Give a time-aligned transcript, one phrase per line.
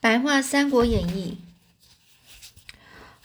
[0.00, 1.36] 白话《三国演义》，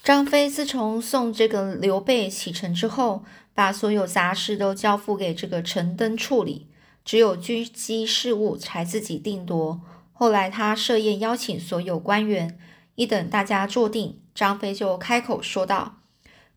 [0.04, 6.67] 张飞自从送这个刘备启程之后，把所有杂事都交付给这个陈登处理，
[7.05, 9.79] 只有军机事务才自己定夺。
[10.11, 12.60] 后来他设宴邀请所有官员，
[12.96, 15.99] 一等大家坐定，张飞就开口说道：“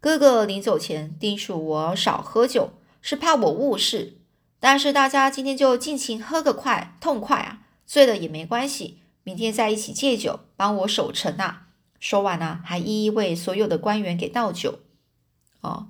[0.03, 4.15] 哥哥临走前叮嘱我少喝酒，是怕我误事。
[4.59, 8.99] 但是大家今天就尽情喝个快痛快啊，醉了也没关系。”
[9.29, 11.67] 明天再一起戒酒，帮我守城啊！
[12.01, 14.79] 说完呢，还一一为所有的官员给倒酒。
[15.61, 15.89] 哦，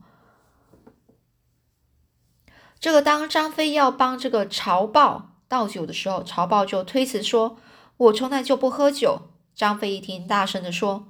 [2.80, 7.56] 这个当张飞要帮这个曹豹倒酒的时候，曹豹就推辞说
[7.96, 11.06] ：“我从来就不喝酒。”张飞一听，大声的说：“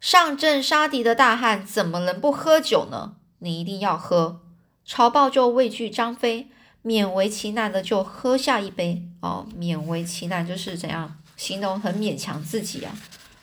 [0.00, 3.16] 上阵杀敌的大汉怎么能不喝酒呢？
[3.40, 4.40] 你一定要喝。”
[4.86, 6.48] 曹豹就畏惧张飞，
[6.82, 9.06] 勉为其难的就喝下一杯。
[9.20, 11.18] 哦，勉为其难就是怎样？
[11.36, 12.96] 形容很勉强自己啊，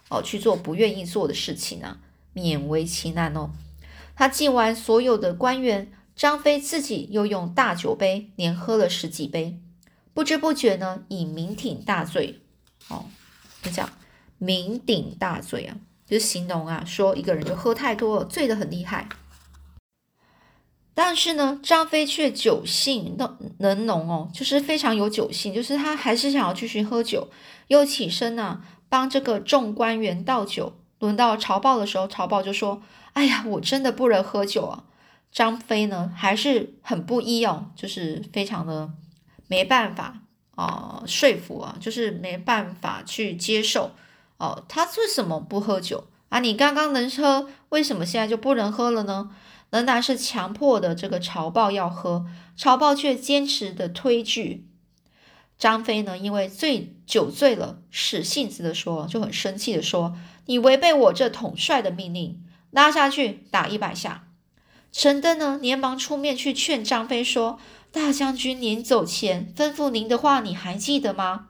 [0.09, 1.99] 哦，去做不愿意做的事情啊，
[2.34, 3.51] 勉为其难哦。
[4.15, 9.59] 他敬完所有的官员，张飞自己又用大酒杯连喝了十几杯，
[10.13, 12.41] 不知不觉呢，已酩酊大醉。
[12.90, 13.05] 哦，
[13.62, 13.90] 就这样，
[14.41, 19.07] 酩酊大醉啊，就是形容啊，说一个人就喝太多了，醉得很厉害。
[20.96, 27.30] 但是呢，张飞却酒性能能浓哦，就是非常有酒性，就是他还是想要继续喝酒，
[27.68, 30.74] 又起身呢帮这个众官员倒酒。
[30.99, 34.84] 轮到曹豹的时候，曹豹就说：“哎呀，我真的不能喝酒啊。”
[35.34, 38.90] 张飞呢还是很不依哦，就是非常的
[39.48, 40.21] 没办法
[40.55, 43.91] 啊说服啊，就是没办法去接受
[44.38, 44.64] 哦。
[44.70, 46.40] 他为什么不喝酒啊？
[46.40, 49.32] 你刚刚能喝，为什么现在就不能喝了呢？
[49.74, 54.68] 仍然是强迫的，这个曹豹要喝，曹豹却坚持的推拒。
[55.57, 60.15] 张飞呢，因为醉酒醉了，使性子的说，就很生气的说
[60.46, 64.28] ：“你违背我这统帅的命令，拉下去打一百下。”
[64.94, 67.58] 陈登呢，连忙出面去劝张飞说
[67.92, 71.47] ：“大将军临走前吩咐您的话，你还记得吗？”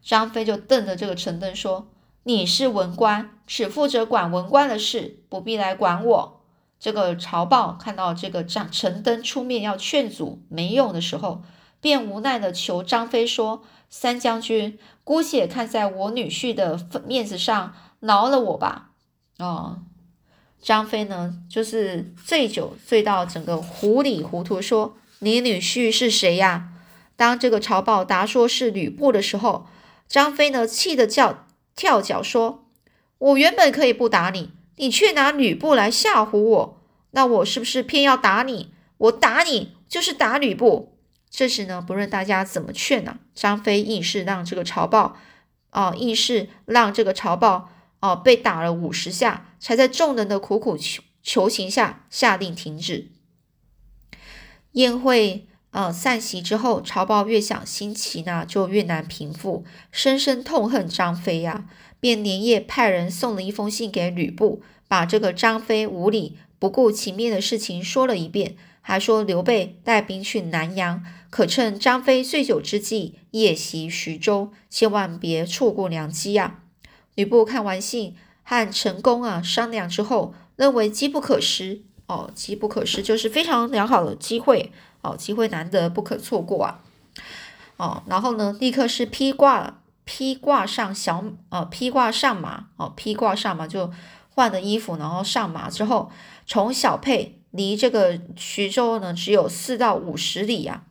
[0.00, 1.90] 张飞就瞪着这个陈登说
[2.22, 6.37] ：“你是文官，只负责管文官的事，不必来管我。”
[6.80, 11.42] 这个曹豹看到这个张陈登出面要劝阻没用的时候，
[11.80, 18.90] 便无奈的求张飞说：“三将军，姑且看在我女婿的面子上，饶了我吧。”
[19.38, 19.80] 哦，
[20.60, 26.70] 张飞呢，就是醉酒醉到整个糊里糊涂，说：“你女婿是谁呀？”
[27.16, 29.66] 当这个曹豹答说是吕布的时候，
[30.06, 32.64] 张飞呢气得叫跳脚说
[33.18, 36.80] ：“我原本可以不打你。”你却拿吕布来吓唬我，
[37.10, 38.72] 那我是不是偏要打你？
[38.96, 40.96] 我打你就是打吕布。
[41.30, 45.16] 这时呢，不论大家怎么劝呢，张飞硬是让这个曹豹，
[45.72, 53.12] 哦，硬是让这个曹豹，哦，被打了五十下，才在众人的苦苦求求情下下令停止。
[54.72, 61.66] 宴会呃散席之后，曹豹越想心情呢就越难平复，深深痛恨张飞呀。
[62.00, 76.60] 便连夜派人送了一封信给吕布，把这个张飞无礼、不顾情面的事情说了一遍，还说刘备带兵去南阳，可趁张飞醉酒之际夜袭徐州，千万别错过良机呀！
[77.14, 78.14] 吕布看完信，
[78.44, 84.72] 和陈宫啊商量之后，认为机不可失哦，机不可失就是非常良好的机会
[85.02, 86.80] 哦，机会难得不可错过啊！
[87.76, 89.80] 哦，然后呢，立刻是披挂了。
[90.10, 93.92] 披挂上小呃，披挂上马哦，披挂上马就
[94.30, 96.10] 换了衣服，然后上马之后，
[96.46, 100.84] 从小沛离这个徐州呢只有四到五十里呀。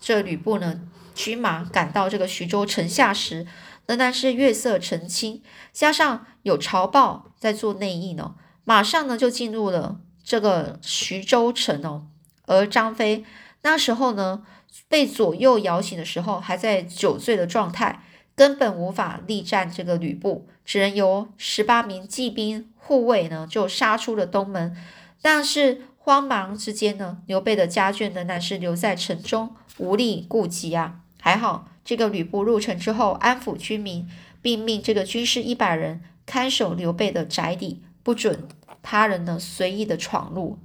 [0.00, 0.80] 这吕布呢
[1.14, 3.46] 驱马赶到这个徐州城下时，
[3.84, 12.06] 仍然是月色澄清，加上有朝报在做内应呢，马上呢就进入了这个徐州城哦。
[12.46, 13.22] 而张飞
[13.60, 14.44] 那时候呢
[14.88, 18.02] 被左右摇醒的时候，还在酒醉的状态。
[18.42, 24.76] 根本无法力战这个吕布，只能由十八名骑兵护卫呢，就杀出了东门。
[25.20, 31.02] 但是慌忙之间呢，刘备的家眷仍然是留在城中，无力顾及啊。
[31.20, 34.08] 还好这个吕布入城之后，安抚居民，
[34.42, 38.48] 并命这个军士一百人看守刘备的宅邸，不准
[38.82, 40.58] 他人呢随意的闯入。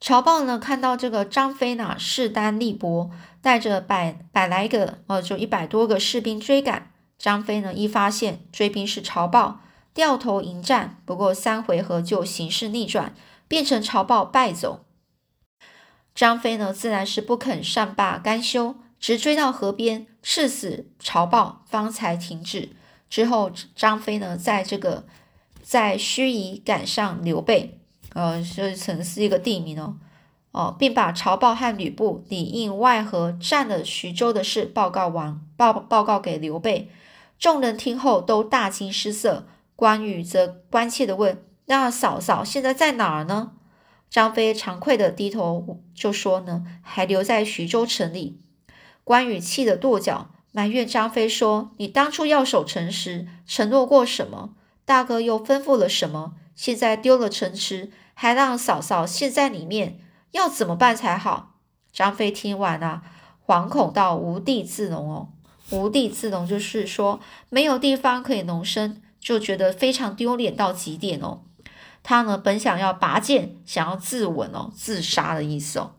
[0.00, 3.10] 曹豹呢，看到这个张飞呢势单力薄，
[3.42, 6.92] 带着百百来个，呃，就一百多个士兵追赶。
[7.18, 9.60] 张飞呢一发现追兵是曹豹，
[9.92, 13.12] 掉头迎战，不过三回合就形势逆转，
[13.48, 14.84] 变成曹豹败走。
[16.14, 22.70] 张飞呢自然是不肯善罢甘休，直追到河边，刺死曹豹，方才停止。
[23.10, 25.06] 之后，张飞呢，在这个
[25.62, 27.77] 在盱眙赶上刘备，
[28.14, 29.96] 呃，这曾是一个地名哦，
[30.52, 36.90] 哦，并把曹豹和吕布里应外合占了徐州的事报告完报报告给刘备。
[37.38, 39.46] 众人听后都大惊失色，
[39.76, 43.52] 关羽则关切地问：“那嫂嫂现在在哪儿呢？”
[44.10, 48.40] 张飞惭愧地低头就说：“呢，还留在徐州城里。”
[49.04, 50.30] 关羽气得跺脚。
[50.50, 54.54] 埋怨张飞说：“你当初要守城时承诺过什么？
[54.84, 56.34] 大哥又吩咐了什么？
[56.58, 60.00] 现在丢了城池，还让嫂嫂陷在里面，
[60.32, 61.54] 要怎么办才好？”
[61.94, 63.02] 张飞听完啊，
[63.46, 65.28] 惶恐到无地自容哦。
[65.70, 71.42] 无地自容就是说没有地方可以容身，就觉得非常丢脸到极点哦。
[72.02, 75.92] 他呢，本想要拔剑，想要自刎哦，自杀的意思哦。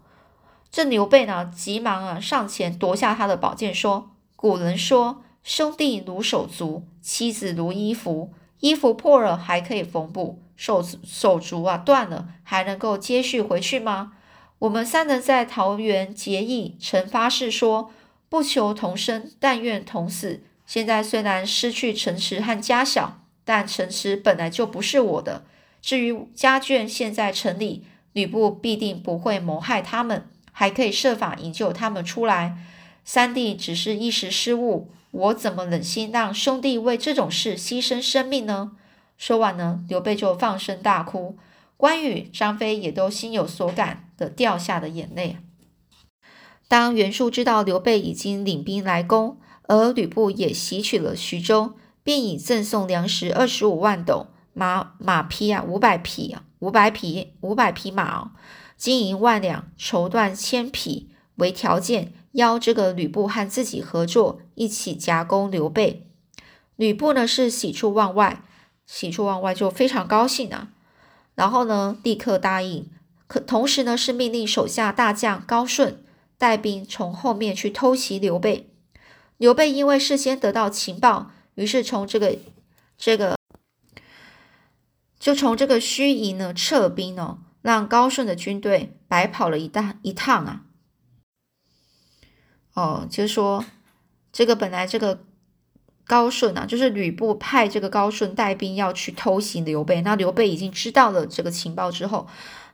[0.70, 4.12] 这刘备呢，急忙啊上前夺下他的宝剑，说。
[4.36, 8.34] 古人说：“兄弟如手足，妻子如衣服。
[8.62, 14.12] 衣服破了还可以缝补，手手足啊断了还能够接续回去吗？”
[14.60, 17.92] 我们三人在桃园结义，曾发誓说
[18.28, 20.44] 不求同生，但愿同死。
[20.66, 25.46] 现在虽然失去城池和家小，但城池本来就不是我的。
[25.82, 32.58] 至于家眷现在城里，吕布必定不会谋害他们，还可以设法营救他们出来。
[33.06, 38.74] 三弟只是一时失误，我怎么忍心让兄弟为这种事牺牲生命呢？
[39.20, 41.38] 说完呢，刘备就放声大哭，
[41.76, 45.38] 关羽、张飞也都心有所感的掉下了眼泪。
[46.70, 58.32] 当袁术知道刘备已经领兵来攻，而吕布也袭取了徐州，便以赠送粮食二十五万斗、马马匹啊五百匹五百匹五百匹马、
[58.78, 62.14] 金银万两、绸缎千匹为条件。
[62.34, 66.08] 邀这个吕布和自己合作，一起夹攻刘备。
[66.76, 68.44] 吕布呢是喜出望外，
[68.92, 70.70] 喜出望外就非常高兴啊。
[71.36, 72.90] 然后呢，立刻答应，
[73.28, 76.04] 可同时呢是命令手下大将高顺
[76.40, 78.72] 带兵从后面去偷袭刘备。
[79.38, 82.36] 刘备因为事先得到情报，于是从这个
[82.98, 83.38] 这个
[85.20, 90.64] 就从这个盱眙呢撤兵哦，让高顺的军队白跑了一大一趟啊。
[92.74, 93.64] 哦，就是说，
[94.34, 95.24] 这个本来这个
[96.10, 100.02] 高顺啊，就是吕布派这个高顺带兵要去偷袭刘备。
[100.02, 102.26] 那刘备已经知道了这个情报之后，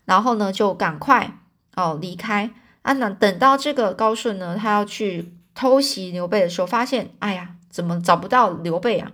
[0.06, 1.38] 然后呢，就赶快
[1.76, 2.52] 哦离开。
[2.84, 9.12] 啊，那等到这个高顺呢，他要去偷袭刘备的时候，发现哎呀，怎么找不到刘备啊？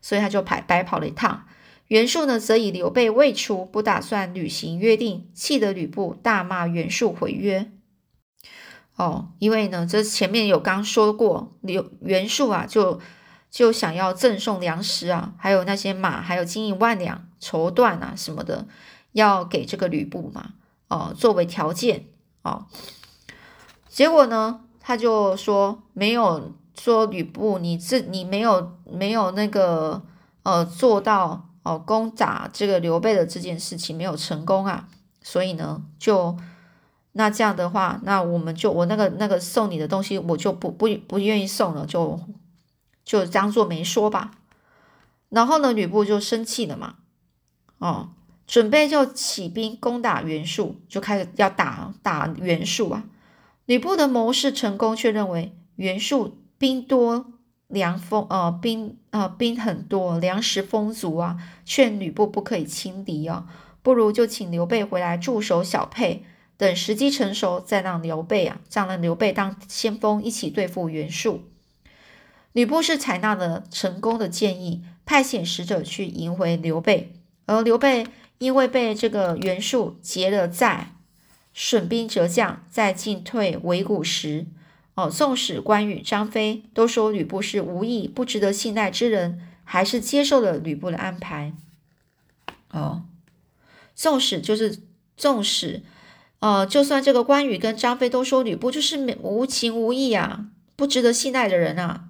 [0.00, 1.44] 所以他就白白跑了一趟。
[1.88, 7.70] 袁术呢，则以刘备未出，不打算履行约定，气得吕布大骂袁术毁约。
[8.96, 13.00] 哦，因为呢，这前面有刚说过，刘袁术啊，就
[13.50, 18.66] 就想要赠送粮食啊，还有那些马，还有金银万两、绸缎啊什么的，
[19.12, 20.50] 要给这个吕布嘛，
[20.88, 22.06] 哦，作为条件
[22.42, 22.66] 哦。
[23.88, 30.02] 结果呢，他就说没有说吕布，你这你没有没有那个
[30.42, 34.88] 呃做到哦攻打这个刘备的这件事情没有成功啊，
[35.22, 36.36] 所以呢就。
[37.12, 42.20] 那这样的话，那我们就我那个那个送你的东西，我就不不不愿意送了，就
[43.08, 44.32] 就当做没说吧。
[45.30, 46.96] 然后呢，吕布就生气了嘛，
[47.78, 48.10] 哦，
[48.46, 53.04] 准备就起兵攻打袁术，就开始要打打袁术啊。
[53.64, 57.32] 吕布的谋士成功，却认为袁术兵多
[57.66, 63.46] 粮丰，呃兵呃兵很多，粮食丰足啊，劝吕布不可以轻敌啊，
[63.82, 66.24] 不如就请刘备回来驻守小沛。
[66.56, 71.42] 等时机成熟，再让刘备啊，让刘备当先锋，一起对付袁术。
[72.52, 77.12] 吕布是采纳了成功的建议，派遣使者去迎回刘备。
[77.46, 78.06] 而刘备
[78.38, 80.94] 因为被这个袁术劫了寨，
[81.54, 84.46] 损兵折将，在进退维谷时，
[84.94, 91.54] 哦，纵使关羽、张飞都说吕布是无义、不值得信赖之人，还是接受了吕布的安排。
[92.70, 93.04] 哦，
[93.94, 94.80] 纵使就是
[95.16, 95.82] 纵使。
[96.40, 102.07] 呃，就算这个关羽跟张飞都说吕布就是无情无义啊，不值得信赖的人啊，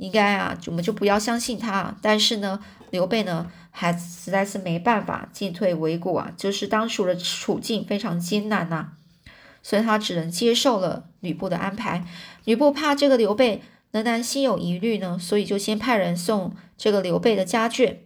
[0.00, 1.94] 应该啊，我们就不要相信他。
[2.00, 2.58] 但是呢，
[2.90, 8.92] 刘备呢，还实在是没办法进退维谷啊，就是当初的处境非常艰难呐，
[9.62, 12.06] 所以他只能接受了吕布的安排。
[12.46, 17.96] 吕布怕这个刘备仍然心有疑虑呢，所以就先派人送这个刘备的家眷，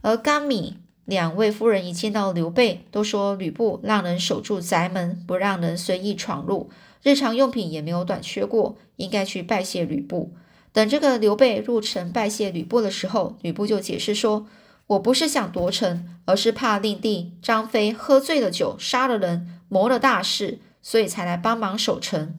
[0.00, 0.78] 而甘米。
[1.06, 6.70] 两位夫人一见到刘备，都说吕布让人守住宅门，不让人随意闯入，
[7.02, 10.32] 日常用品也没有短缺过，应该去拜谢吕布。
[10.72, 14.46] 等这个刘备入城拜谢吕布的时候，吕布就解释说
[14.86, 22.36] ：“我不是想夺城，而是怕令弟张飞喝醉了酒，杀了人，谋了大事，所以才来帮忙守城。”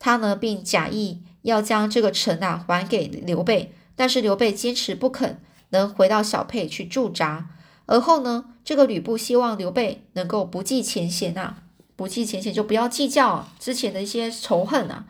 [0.00, 7.50] 他呢，并假意要将这个城啊还给刘备，但是刘备坚持不肯，能回到小沛去驻扎。
[7.86, 11.62] 而后呢，这个吕布希望刘备能够不计前嫌啊，
[11.94, 15.06] 不计前嫌就不要计较之前的一些仇恨啊。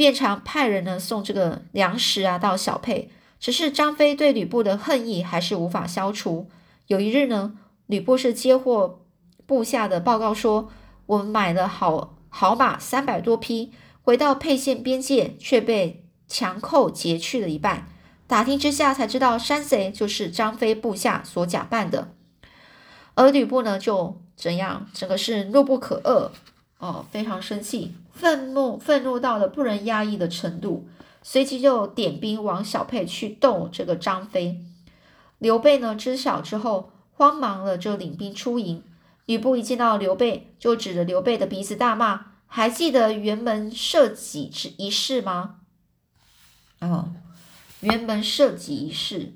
[0.00, 6.48] 便常派人呢送这个粮食啊到小沛，只是张飞对吕布的恨意还是无法消除。
[6.86, 7.52] 有一日呢，
[7.84, 9.04] 吕布是接获
[9.44, 10.70] 部下的报告说，
[11.04, 17.86] 我们买了好好马三百多匹，回到沛县边界却被强寇劫去了一半。
[18.26, 22.14] 打听之下才知道，山贼就是张飞部下所假扮的。
[23.16, 26.30] 而吕布呢就怎样，整个是怒不可遏
[26.78, 27.92] 哦，非常生气。
[28.12, 30.88] 愤怒，愤怒到了不能压抑的程度，
[31.22, 34.60] 随即就点兵往小沛去斗这个张飞。
[35.38, 38.82] 刘备呢知晓之后，慌忙了就领兵出营。
[39.26, 45.60] 吕布一见到刘备，就指着刘备的鼻子大骂：“还记得辕门射戟之一事吗？”
[46.80, 47.12] 哦，
[47.82, 49.34] 辕门射戟一事，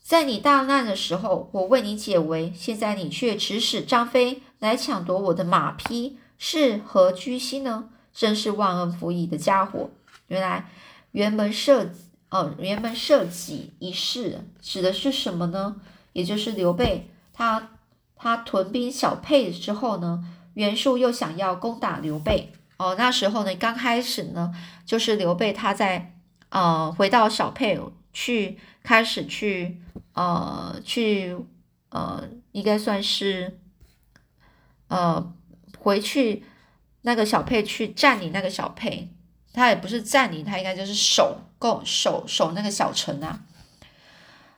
[0.00, 7.88] 在你大难的时候，我为你解围，现在你却指使张飞来抢夺我的马匹，是何居心呢？
[8.14, 9.90] 真是忘恩负义的家伙！
[10.28, 10.70] 原来
[11.12, 11.90] 辕门射
[12.30, 15.76] 哦，辕门射戟一事指的是什么呢？
[16.12, 17.70] 也就是刘备他
[18.14, 22.94] 他屯兵小沛之后呢，袁术又想要攻打刘备哦。
[22.96, 24.54] 那时候呢，刚开始呢，
[24.86, 26.14] 就是刘备他在
[26.50, 27.80] 呃回到小沛
[28.12, 31.36] 去开始去呃去
[31.88, 33.58] 呃应该算是
[34.86, 35.34] 呃
[35.78, 36.44] 回去。
[37.06, 39.10] 那个小沛去占领那个小沛，
[39.52, 43.40] 他也不是占领，他应该就是守，够守守那个小城啊。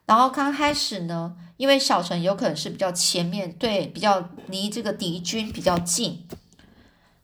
[0.06, 6.24] 然后刚开始呢，因为小城有可能是比较前面对，比较离这个敌军比较近，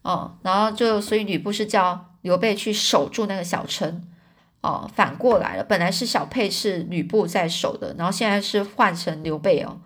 [0.03, 4.03] 哦，然后就所以吕布是叫刘备去守住那个小城，
[4.63, 9.81] 哦，反过来了，本来是小沛是吕布在守的，然后现在是换成刘备哦，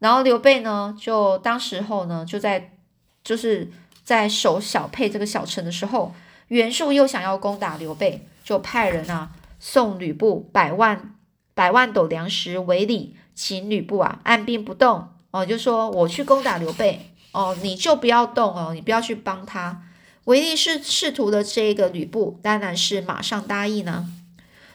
[0.00, 2.76] 然后刘备呢，就当时候呢就在
[3.24, 3.72] 就是。
[4.04, 6.14] 在守小沛这个小城的时候，
[6.48, 11.14] 袁术又想要攻打刘备，就派人啊送吕布百万
[11.54, 19.82] 百万斗粮食为礼，请吕布啊按兵不动哦，就说我去攻打刘备哦，你就不要动哦，你不要去帮他。
[20.24, 24.06] 为利是仕途的这个吕布，当然是马上答应呢。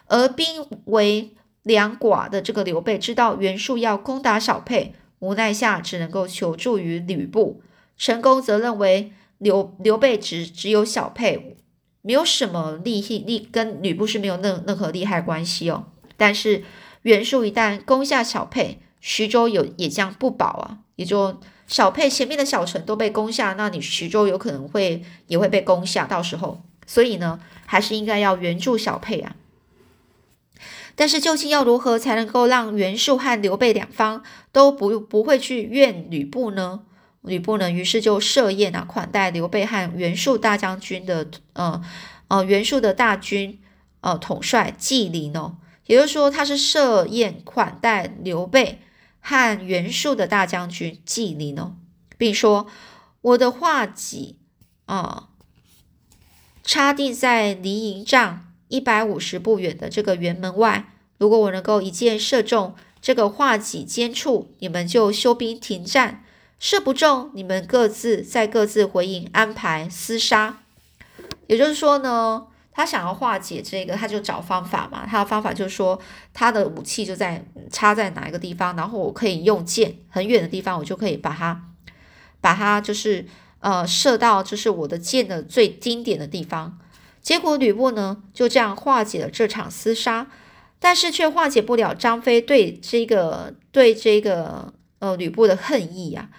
[0.08, 7.62] 而兵为粮寡的这个刘备，知道袁术要攻打小沛，无奈下只能够求助于吕布。
[7.96, 9.14] 陈宫则认为。
[9.40, 11.58] 刘刘备只只有小沛，
[12.02, 15.88] 没有什么利益利，跟吕布是没有任任何利害关系哦。
[16.16, 16.64] 但是
[17.02, 20.80] 袁术一旦攻下小沛，徐州有也将不保啊。
[20.96, 26.06] 也就小沛前面的小城都被攻下，那你徐州有可能会也会被攻下。
[26.06, 29.36] 到时候，所以呢，还是应该要援助小沛啊。
[30.96, 36.82] 但是究竟要如何才能够让袁术和刘备两方都不不会去怨吕布呢？
[37.22, 41.84] 吕布呢，于是就设宴啊，款待刘备和袁术大将军的，呃
[42.30, 43.60] 呃，袁术的大军，
[44.02, 48.80] 呃，统帅纪灵哦，也就是说，他是设宴款待刘备
[49.20, 51.76] 和袁术的大将军纪灵哦，
[52.18, 52.68] 并说
[53.22, 54.38] 我的画戟
[54.86, 55.28] 啊，
[56.64, 66.24] 插定在离营帐一百五十步远的这个辕门外，如果我能够一箭射中这个画戟尖处，你们就休兵停战。
[66.60, 70.60] 射不中，你们各自再各自回营安排厮杀。
[71.48, 75.06] 也就是说呢，他想要化解这个，他就找方法嘛。
[75.08, 76.00] 他的方法就是说，
[76.34, 81.70] 他的武器就在插在哪一个地方，然后我可以用箭很远的地方，我就可以把它
[82.42, 83.26] 把它就是
[83.62, 86.78] 呃射到就是我的箭的最经典的地方。
[87.22, 90.28] 结果吕布呢就这样化解了这场厮杀，
[90.78, 96.30] 但是却化解不了张飞对这个对这个呃吕布的恨意啊。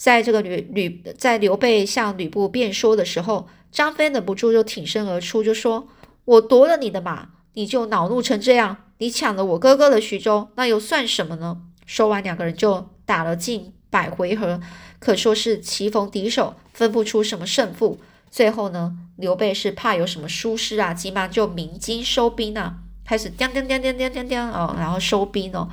[0.00, 5.88] 在这个吕吕在刘备向吕布辩说的时候，张飞忍不住就挺身而出，就说
[6.24, 8.84] ：“我夺了你的马，你就恼怒成这样？
[8.96, 14.58] 你抢了我哥哥的徐州，那又算什么呢？”说完，两个人就打了近百回合，
[14.98, 18.00] 可说是棋逢敌手，分不出什么胜负。
[18.30, 25.68] 最后呢，刘备是怕有什么疏失啊，急忙就鸣金收兵啊，开始叮叮叮叮叮叮叮哦，然后收兵哦，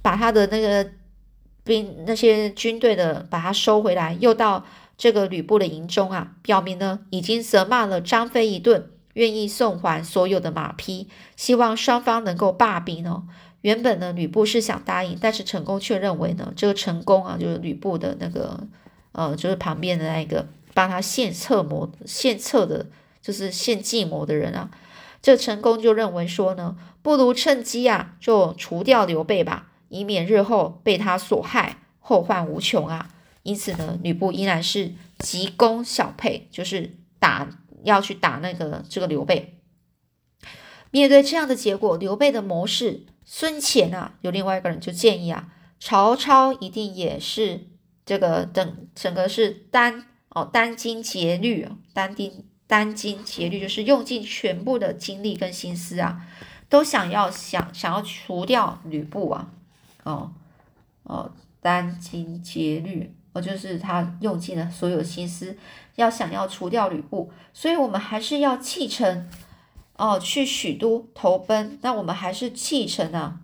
[0.00, 0.90] 把他的那个。
[1.64, 4.64] 兵那些军队的把他收回来，又到
[4.96, 13.24] 这个吕布的营中啊，表明呢已经责骂了张飞一顿，愿意送还所有的马匹，希望双方能够罢兵哦。
[13.62, 18.66] 原本呢，吕布是想答应，但是陈宫却认为呢，这个陈宫啊，就是吕布的那个
[19.12, 22.86] 呃，就是旁边的那个帮他献策谋、献策的，
[23.22, 24.70] 就是献计谋的人啊。
[25.22, 33.10] 这成功就认为说呢，不如趁机啊，就除掉刘备吧，以免日后被他所害，后患无穷啊。
[33.44, 37.48] 因此呢，吕布依然是急攻小沛，就是打
[37.82, 39.60] 要去打那个这个刘备。
[40.90, 45.48] 面对这样的结果，刘备的谋士孙乾啊，有另外一个人就建议啊，
[45.78, 47.68] 曹操一定也是
[48.06, 56.26] 这个等整个是殚哦殚精竭虑啊，担丁殚精竭虑就是用尽全部的精力跟心思啊，
[56.70, 59.50] 都想要想想要除掉吕布啊，
[60.04, 60.32] 哦
[61.02, 61.30] 哦
[61.60, 65.58] 殚精竭虑，哦就是他用尽了所有心思
[65.96, 69.28] 要想要除掉吕布，所以我们还是要弃城。
[69.96, 73.38] 哦，去许都投奔，那我们还是弃城啊。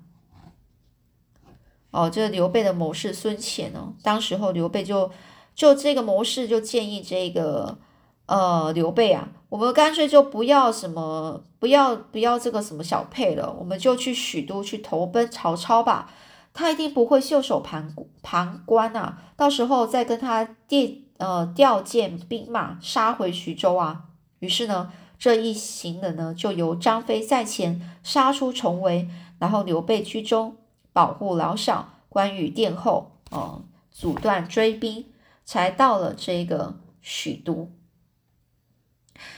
[1.93, 5.13] 哦，这刘备的谋士孙乾哦，当时候刘备就
[5.55, 7.79] 就这个谋士就建议这个
[8.27, 16.11] 呃刘备啊，我们干脆就不要什么，不要不要这个什么小沛了，我们就去许都去投奔曹操吧，
[16.53, 20.89] 他一定不会袖手旁旁观啊，到时候再跟他调
[21.19, 24.05] 呃调遣兵马杀回徐州啊。
[24.41, 24.93] 于是呢。
[25.21, 29.07] 这一行人呢，就由张飞在前杀出重围，
[29.39, 30.57] 然后刘备居中
[30.95, 35.05] 保护老小，关羽殿后，哦，阻断追兵，
[35.45, 37.71] 才到了这个许都。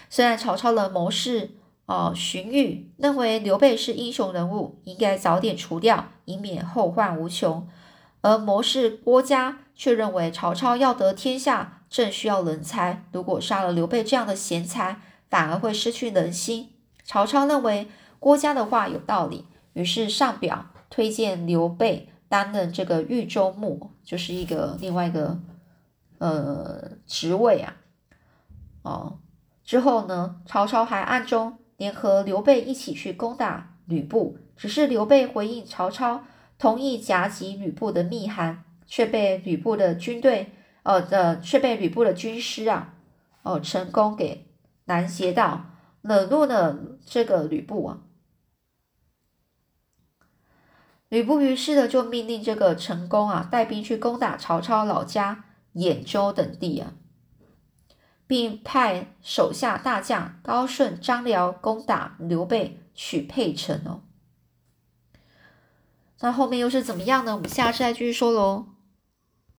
[0.08, 1.50] 虽然曹操的谋士
[1.92, 7.68] 哦荀彧认为刘备是英雄人物，应该早点除掉，以免后患无穷，
[8.22, 15.00] 而谋士郭嘉却认为曹操要得天下，正需要人才，如果杀了刘备这样的贤才。
[15.32, 16.74] 反而会失去人心。
[17.04, 25.40] 曹操认为郭嘉的话有道理，于是上表推荐刘备担任这个豫州牧，就是一个另外一个
[26.18, 27.76] 呃职位啊。
[28.82, 29.20] 哦，
[29.64, 36.24] 之后呢，曹操还暗中联合刘备一起去攻打吕布，只是刘备回应曹操
[36.58, 42.94] 同意夹击吕布的密函，却被吕布的军队呃的却被吕布的军师啊
[43.42, 44.48] 哦成功给。
[44.84, 45.66] 拦截到，
[46.00, 48.00] 冷落了这个吕布啊。
[51.08, 56.94] 吕布于是呢，就命令这个陈宫啊，带兵去攻打曹操老家兖州等地啊，
[58.32, 64.00] 并派手下大将高顺、张辽攻打刘备，取沛城哦。
[66.20, 67.36] 那后面又是怎么样呢？
[67.36, 68.68] 我们下次再继续说喽。